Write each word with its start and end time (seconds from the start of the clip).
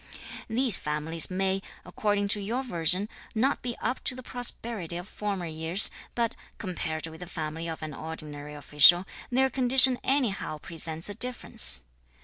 (These 0.49 0.77
families) 0.79 1.29
may, 1.29 1.61
according 1.85 2.27
to 2.29 2.41
your 2.41 2.63
version, 2.63 3.07
not 3.35 3.61
be 3.61 3.75
up 3.83 4.03
to 4.05 4.15
the 4.15 4.23
prosperity 4.23 4.97
of 4.97 5.07
former 5.07 5.45
years, 5.45 5.91
but, 6.15 6.33
compared 6.57 7.05
with 7.05 7.19
the 7.19 7.27
family 7.27 7.69
of 7.69 7.83
an 7.83 7.93
ordinary 7.93 8.55
official, 8.55 9.05
their 9.29 9.51
condition 9.51 9.99
anyhow 10.03 10.57
presents 10.57 11.07
a 11.07 11.13
difference. 11.13 11.81